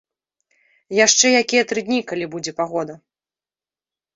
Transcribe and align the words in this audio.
Яшчэ 0.99 1.27
якія 1.41 1.63
тры 1.73 1.79
дні, 1.91 1.99
калі 2.13 2.25
будзе 2.33 2.51
пагода. 2.63 2.93